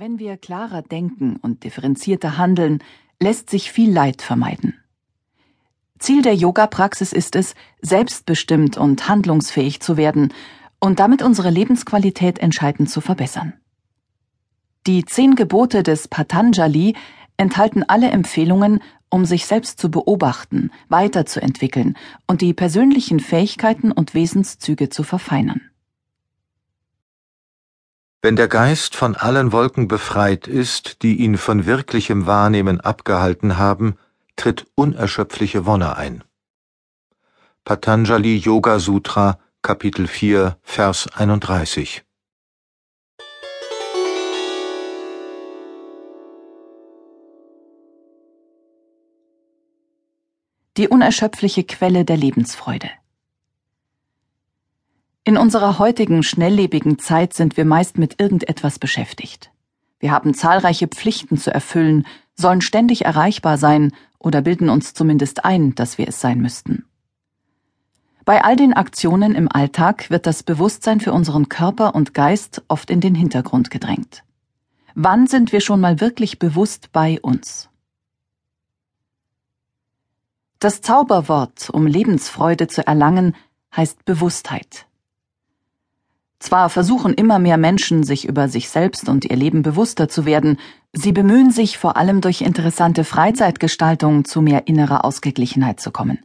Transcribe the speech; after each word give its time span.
Wenn 0.00 0.20
wir 0.20 0.36
klarer 0.36 0.82
denken 0.82 1.40
und 1.42 1.64
differenzierter 1.64 2.38
handeln, 2.38 2.84
lässt 3.18 3.50
sich 3.50 3.72
viel 3.72 3.90
Leid 3.92 4.22
vermeiden. 4.22 4.74
Ziel 5.98 6.22
der 6.22 6.36
Yoga-Praxis 6.36 7.12
ist 7.12 7.34
es, 7.34 7.56
selbstbestimmt 7.82 8.76
und 8.76 9.08
handlungsfähig 9.08 9.80
zu 9.80 9.96
werden 9.96 10.32
und 10.78 11.00
damit 11.00 11.20
unsere 11.20 11.50
Lebensqualität 11.50 12.38
entscheidend 12.38 12.88
zu 12.88 13.00
verbessern. 13.00 13.54
Die 14.86 15.04
zehn 15.04 15.34
Gebote 15.34 15.82
des 15.82 16.06
Patanjali 16.06 16.94
enthalten 17.36 17.82
alle 17.82 18.10
Empfehlungen, 18.12 18.80
um 19.10 19.24
sich 19.24 19.46
selbst 19.46 19.80
zu 19.80 19.90
beobachten, 19.90 20.70
weiterzuentwickeln 20.88 21.96
und 22.28 22.40
die 22.40 22.54
persönlichen 22.54 23.18
Fähigkeiten 23.18 23.90
und 23.90 24.14
Wesenszüge 24.14 24.90
zu 24.90 25.02
verfeinern. 25.02 25.60
Wenn 28.20 28.34
der 28.34 28.48
Geist 28.48 28.96
von 28.96 29.14
allen 29.14 29.52
Wolken 29.52 29.86
befreit 29.86 30.48
ist, 30.48 31.02
die 31.02 31.18
ihn 31.18 31.38
von 31.38 31.66
wirklichem 31.66 32.26
Wahrnehmen 32.26 32.80
abgehalten 32.80 33.58
haben, 33.58 33.96
tritt 34.34 34.66
unerschöpfliche 34.74 35.66
Wonne 35.66 35.96
ein. 35.96 36.24
Patanjali 37.62 38.36
Yoga 38.36 38.80
Sutra, 38.80 39.38
Kapitel 39.62 40.08
4, 40.08 40.58
Vers 40.64 41.06
31 41.14 42.04
Die 50.76 50.88
unerschöpfliche 50.88 51.62
Quelle 51.62 52.04
der 52.04 52.16
Lebensfreude. 52.16 52.90
In 55.28 55.36
unserer 55.36 55.78
heutigen 55.78 56.22
schnelllebigen 56.22 56.98
Zeit 56.98 57.34
sind 57.34 57.58
wir 57.58 57.66
meist 57.66 57.98
mit 57.98 58.18
irgendetwas 58.18 58.78
beschäftigt. 58.78 59.50
Wir 60.00 60.10
haben 60.10 60.32
zahlreiche 60.32 60.88
Pflichten 60.88 61.36
zu 61.36 61.52
erfüllen, 61.52 62.06
sollen 62.34 62.62
ständig 62.62 63.04
erreichbar 63.04 63.58
sein 63.58 63.92
oder 64.18 64.40
bilden 64.40 64.70
uns 64.70 64.94
zumindest 64.94 65.44
ein, 65.44 65.74
dass 65.74 65.98
wir 65.98 66.08
es 66.08 66.22
sein 66.22 66.40
müssten. 66.40 66.86
Bei 68.24 68.42
all 68.42 68.56
den 68.56 68.72
Aktionen 68.72 69.34
im 69.34 69.52
Alltag 69.52 70.08
wird 70.08 70.24
das 70.24 70.42
Bewusstsein 70.42 70.98
für 70.98 71.12
unseren 71.12 71.50
Körper 71.50 71.94
und 71.94 72.14
Geist 72.14 72.62
oft 72.68 72.88
in 72.88 73.02
den 73.02 73.14
Hintergrund 73.14 73.70
gedrängt. 73.70 74.24
Wann 74.94 75.26
sind 75.26 75.52
wir 75.52 75.60
schon 75.60 75.82
mal 75.82 76.00
wirklich 76.00 76.38
bewusst 76.38 76.90
bei 76.90 77.20
uns? 77.20 77.68
Das 80.58 80.80
Zauberwort, 80.80 81.68
um 81.68 81.86
Lebensfreude 81.86 82.66
zu 82.66 82.86
erlangen, 82.86 83.36
heißt 83.76 84.06
Bewusstheit. 84.06 84.87
Zwar 86.48 86.70
versuchen 86.70 87.12
immer 87.12 87.38
mehr 87.38 87.58
Menschen, 87.58 88.04
sich 88.04 88.26
über 88.26 88.48
sich 88.48 88.70
selbst 88.70 89.10
und 89.10 89.26
ihr 89.26 89.36
Leben 89.36 89.60
bewusster 89.60 90.08
zu 90.08 90.24
werden, 90.24 90.56
sie 90.94 91.12
bemühen 91.12 91.50
sich 91.50 91.76
vor 91.76 91.98
allem 91.98 92.22
durch 92.22 92.40
interessante 92.40 93.04
Freizeitgestaltung 93.04 94.24
zu 94.24 94.40
mehr 94.40 94.66
innerer 94.66 95.04
Ausgeglichenheit 95.04 95.78
zu 95.78 95.90
kommen. 95.90 96.20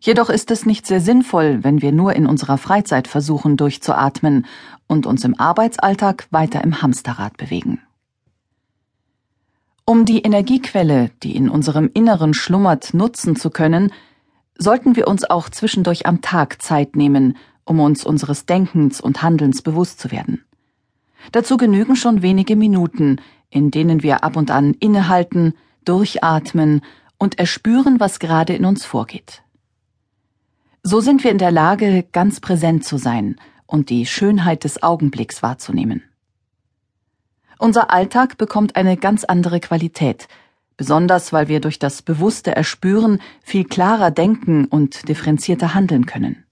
Jedoch 0.00 0.30
ist 0.30 0.50
es 0.50 0.64
nicht 0.64 0.86
sehr 0.86 1.02
sinnvoll, 1.02 1.62
wenn 1.64 1.82
wir 1.82 1.92
nur 1.92 2.14
in 2.14 2.24
unserer 2.24 2.56
Freizeit 2.56 3.08
versuchen 3.08 3.58
durchzuatmen 3.58 4.46
und 4.86 5.04
uns 5.04 5.22
im 5.22 5.38
Arbeitsalltag 5.38 6.28
weiter 6.30 6.64
im 6.64 6.80
Hamsterrad 6.80 7.36
bewegen. 7.36 7.82
Um 9.84 10.06
die 10.06 10.22
Energiequelle, 10.22 11.10
die 11.22 11.36
in 11.36 11.50
unserem 11.50 11.90
Inneren 11.92 12.32
schlummert, 12.32 12.94
nutzen 12.94 13.36
zu 13.36 13.50
können, 13.50 13.92
sollten 14.56 14.96
wir 14.96 15.08
uns 15.08 15.28
auch 15.28 15.50
zwischendurch 15.50 16.06
am 16.06 16.22
Tag 16.22 16.62
Zeit 16.62 16.96
nehmen, 16.96 17.36
um 17.64 17.80
uns 17.80 18.04
unseres 18.04 18.46
Denkens 18.46 19.00
und 19.00 19.22
Handelns 19.22 19.62
bewusst 19.62 20.00
zu 20.00 20.10
werden. 20.10 20.44
Dazu 21.30 21.56
genügen 21.56 21.96
schon 21.96 22.22
wenige 22.22 22.56
Minuten, 22.56 23.20
in 23.50 23.70
denen 23.70 24.02
wir 24.02 24.24
ab 24.24 24.36
und 24.36 24.50
an 24.50 24.74
innehalten, 24.74 25.54
durchatmen 25.84 26.82
und 27.18 27.38
erspüren, 27.38 28.00
was 28.00 28.18
gerade 28.18 28.54
in 28.54 28.64
uns 28.64 28.84
vorgeht. 28.84 29.42
So 30.82 31.00
sind 31.00 31.22
wir 31.22 31.30
in 31.30 31.38
der 31.38 31.52
Lage, 31.52 32.04
ganz 32.10 32.40
präsent 32.40 32.84
zu 32.84 32.96
sein 32.96 33.36
und 33.66 33.88
die 33.88 34.06
Schönheit 34.06 34.64
des 34.64 34.82
Augenblicks 34.82 35.42
wahrzunehmen. 35.42 36.02
Unser 37.58 37.92
Alltag 37.92 38.38
bekommt 38.38 38.74
eine 38.74 38.96
ganz 38.96 39.22
andere 39.22 39.60
Qualität, 39.60 40.26
besonders 40.76 41.32
weil 41.32 41.46
wir 41.46 41.60
durch 41.60 41.78
das 41.78 42.02
bewusste 42.02 42.56
Erspüren 42.56 43.20
viel 43.40 43.64
klarer 43.64 44.10
denken 44.10 44.64
und 44.64 45.08
differenzierter 45.08 45.74
handeln 45.74 46.06
können. 46.06 46.44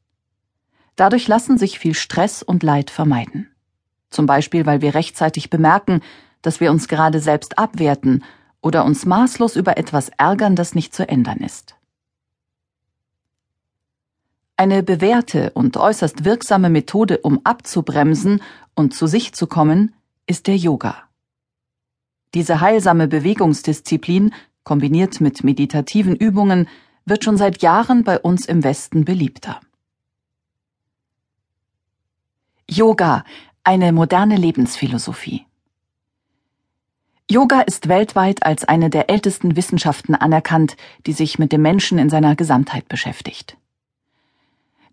Dadurch 1.01 1.29
lassen 1.29 1.57
sich 1.57 1.79
viel 1.79 1.95
Stress 1.95 2.43
und 2.43 2.63
Leid 2.63 2.91
vermeiden. 2.91 3.49
Zum 4.11 4.27
Beispiel, 4.27 4.67
weil 4.67 4.83
wir 4.83 4.95
rechtzeitig 4.95 5.49
bemerken, 5.49 6.03
dass 6.43 6.61
wir 6.61 6.71
uns 6.71 6.89
gerade 6.89 7.21
selbst 7.21 7.59
abwerten 7.59 8.23
oder 8.61 8.85
uns 8.85 9.07
maßlos 9.07 9.57
über 9.57 9.79
etwas 9.79 10.11
ärgern, 10.19 10.57
das 10.57 10.75
nicht 10.75 10.95
zu 10.95 11.09
ändern 11.09 11.39
ist. 11.39 11.75
Eine 14.59 14.83
bewährte 14.83 15.53
und 15.53 15.79
äußerst 15.79 16.27
wirksame 16.27 16.69
Methode, 16.69 17.17
um 17.17 17.41
abzubremsen 17.45 18.43
und 18.75 18.93
zu 18.93 19.07
sich 19.07 19.33
zu 19.33 19.47
kommen, 19.47 19.95
ist 20.27 20.49
der 20.49 20.59
Yoga. 20.59 21.05
Diese 22.35 22.61
heilsame 22.61 23.09
Bewegungsdisziplin, 23.09 24.35
kombiniert 24.65 25.23
mit 25.23 25.45
meditativen 25.45 26.15
Übungen, 26.15 26.69
wird 27.07 27.25
schon 27.25 27.39
seit 27.39 27.63
Jahren 27.63 28.05
bei 28.05 28.19
uns 28.19 28.45
im 28.45 28.63
Westen 28.63 29.07
beliebter. 29.07 29.63
Yoga, 32.73 33.25
eine 33.65 33.91
moderne 33.91 34.37
Lebensphilosophie. 34.37 35.45
Yoga 37.29 37.63
ist 37.63 37.89
weltweit 37.89 38.47
als 38.47 38.65
eine 38.65 38.91
der 38.91 39.11
ältesten 39.11 39.57
Wissenschaften 39.57 40.15
anerkannt, 40.15 40.77
die 41.05 41.13
sich 41.13 41.41
mit 41.41 41.51
dem 41.51 41.63
Menschen 41.63 41.99
in 41.99 42.09
seiner 42.11 42.37
Gesamtheit 42.37 42.87
beschäftigt. 42.87 43.57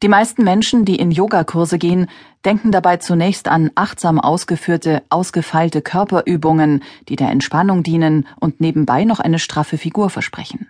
Die 0.01 0.07
meisten 0.07 0.43
Menschen, 0.43 0.85
die 0.85 0.95
in 0.95 1.11
Yogakurse 1.11 1.77
gehen, 1.77 2.07
denken 2.45 2.71
dabei 2.71 2.97
zunächst 2.97 3.47
an 3.47 3.69
achtsam 3.75 4.19
ausgeführte, 4.19 5.03
ausgefeilte 5.11 5.83
Körperübungen, 5.83 6.83
die 7.09 7.15
der 7.15 7.29
Entspannung 7.29 7.83
dienen 7.83 8.27
und 8.39 8.59
nebenbei 8.59 9.03
noch 9.03 9.19
eine 9.19 9.37
straffe 9.37 9.77
Figur 9.77 10.09
versprechen. 10.09 10.67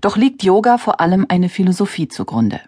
Doch 0.00 0.16
liegt 0.16 0.42
Yoga 0.42 0.78
vor 0.78 1.00
allem 1.00 1.26
eine 1.28 1.48
Philosophie 1.48 2.08
zugrunde. 2.08 2.60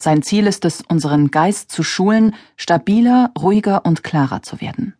Sein 0.00 0.22
Ziel 0.22 0.46
ist 0.46 0.64
es, 0.64 0.80
unseren 0.80 1.30
Geist 1.30 1.72
zu 1.72 1.82
schulen, 1.82 2.34
stabiler, 2.56 3.32
ruhiger 3.36 3.84
und 3.84 4.04
klarer 4.04 4.42
zu 4.42 4.60
werden. 4.60 4.94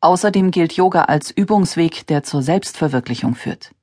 Außerdem 0.00 0.50
gilt 0.50 0.74
Yoga 0.74 1.04
als 1.04 1.30
Übungsweg, 1.30 2.06
der 2.06 2.22
zur 2.22 2.42
Selbstverwirklichung 2.42 3.34
führt. 3.34 3.74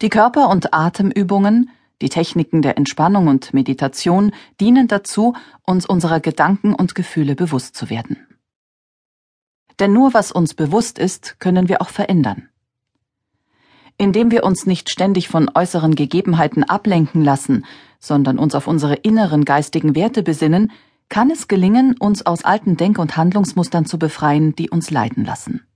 Die 0.00 0.10
Körper- 0.10 0.48
und 0.48 0.72
Atemübungen, 0.72 1.70
die 2.00 2.08
Techniken 2.08 2.62
der 2.62 2.76
Entspannung 2.76 3.26
und 3.26 3.52
Meditation 3.52 4.32
dienen 4.60 4.86
dazu, 4.86 5.34
uns 5.62 5.86
unserer 5.86 6.20
Gedanken 6.20 6.74
und 6.74 6.94
Gefühle 6.94 7.34
bewusst 7.34 7.74
zu 7.74 7.90
werden. 7.90 8.18
Denn 9.80 9.92
nur 9.92 10.14
was 10.14 10.30
uns 10.30 10.54
bewusst 10.54 10.98
ist, 10.98 11.40
können 11.40 11.68
wir 11.68 11.82
auch 11.82 11.88
verändern. 11.88 12.48
Indem 13.98 14.30
wir 14.30 14.44
uns 14.44 14.66
nicht 14.66 14.90
ständig 14.90 15.28
von 15.28 15.50
äußeren 15.54 15.94
Gegebenheiten 15.94 16.64
ablenken 16.64 17.24
lassen, 17.24 17.64
sondern 17.98 18.38
uns 18.38 18.54
auf 18.54 18.66
unsere 18.66 18.94
inneren 18.94 19.44
geistigen 19.44 19.94
Werte 19.94 20.22
besinnen, 20.22 20.70
kann 21.08 21.30
es 21.30 21.48
gelingen, 21.48 21.96
uns 21.98 22.26
aus 22.26 22.44
alten 22.44 22.76
Denk- 22.76 22.98
und 22.98 23.16
Handlungsmustern 23.16 23.86
zu 23.86 23.98
befreien, 23.98 24.54
die 24.54 24.70
uns 24.70 24.90
leiden 24.90 25.24
lassen. 25.24 25.66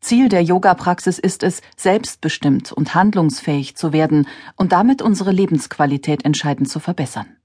Ziel 0.00 0.28
der 0.28 0.42
Yoga-Praxis 0.42 1.18
ist 1.18 1.42
es, 1.42 1.60
selbstbestimmt 1.76 2.72
und 2.72 2.94
handlungsfähig 2.94 3.76
zu 3.76 3.92
werden 3.92 4.26
und 4.56 4.72
damit 4.72 5.02
unsere 5.02 5.32
Lebensqualität 5.32 6.24
entscheidend 6.24 6.70
zu 6.70 6.80
verbessern. 6.80 7.36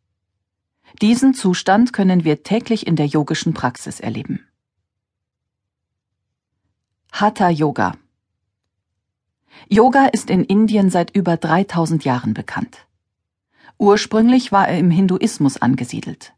Diesen 1.01 1.33
Zustand 1.33 1.91
können 1.91 2.23
wir 2.23 2.43
täglich 2.43 2.87
in 2.87 2.95
der 2.95 3.07
yogischen 3.07 3.53
Praxis 3.53 3.99
erleben. 3.99 4.47
Hatha 7.11 7.49
Yoga 7.49 7.95
Yoga 9.69 10.05
ist 10.05 10.29
in 10.29 10.43
Indien 10.43 10.89
seit 10.89 11.15
über 11.15 11.37
3000 11.37 12.05
Jahren 12.05 12.33
bekannt. 12.33 12.85
Ursprünglich 13.77 14.51
war 14.51 14.67
er 14.67 14.77
im 14.77 14.91
Hinduismus 14.91 15.61
angesiedelt. 15.61 16.33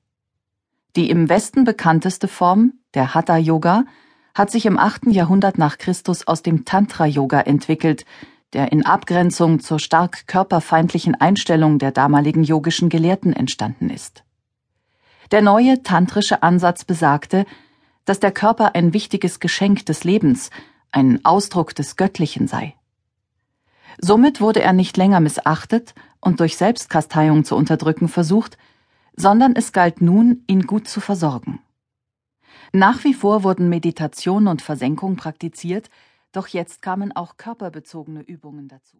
Die 0.95 1.09
im 1.09 1.29
Westen 1.29 1.63
bekannteste 1.63 2.27
Form, 2.27 2.73
der 2.93 3.13
Hatha 3.13 3.37
Yoga, 3.37 3.85
hat 4.33 4.49
sich 4.49 4.65
im 4.65 4.79
8. 4.79 5.07
Jahrhundert 5.07 5.57
nach 5.57 5.77
Christus 5.77 6.27
aus 6.27 6.41
dem 6.41 6.65
Tantra 6.65 7.05
Yoga 7.05 7.41
entwickelt, 7.41 8.05
der 8.53 8.71
in 8.71 8.85
Abgrenzung 8.85 9.59
zur 9.59 9.79
stark 9.79 10.27
körperfeindlichen 10.27 11.15
Einstellung 11.15 11.79
der 11.79 11.91
damaligen 11.91 12.43
yogischen 12.43 12.89
Gelehrten 12.89 13.33
entstanden 13.33 13.89
ist. 13.89 14.23
Der 15.31 15.41
neue 15.41 15.83
tantrische 15.83 16.43
Ansatz 16.43 16.85
besagte, 16.85 17.45
dass 18.05 18.19
der 18.19 18.31
Körper 18.31 18.73
ein 18.73 18.93
wichtiges 18.93 19.39
Geschenk 19.39 19.85
des 19.85 20.05
Lebens, 20.05 20.49
ein 20.91 21.25
Ausdruck 21.25 21.75
des 21.75 21.97
Göttlichen 21.97 22.47
sei. 22.47 22.76
Somit 23.99 24.39
wurde 24.39 24.61
er 24.61 24.73
nicht 24.73 24.95
länger 24.95 25.19
missachtet 25.19 25.93
und 26.21 26.39
durch 26.39 26.55
Selbstkasteiung 26.55 27.43
zu 27.43 27.55
unterdrücken 27.55 28.07
versucht, 28.07 28.57
sondern 29.15 29.55
es 29.55 29.73
galt 29.73 30.01
nun, 30.01 30.43
ihn 30.47 30.61
gut 30.61 30.87
zu 30.87 31.01
versorgen. 31.01 31.59
Nach 32.71 33.03
wie 33.03 33.13
vor 33.13 33.43
wurden 33.43 33.69
Meditation 33.69 34.47
und 34.47 34.61
Versenkung 34.61 35.15
praktiziert, 35.15 35.89
doch 36.31 36.47
jetzt 36.47 36.81
kamen 36.81 37.15
auch 37.15 37.37
körperbezogene 37.37 38.21
Übungen 38.21 38.67
dazu 38.67 38.95